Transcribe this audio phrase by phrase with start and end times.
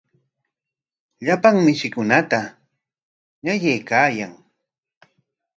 [1.25, 2.39] Llapan mishikunata
[3.43, 4.31] ñawyaykaayan.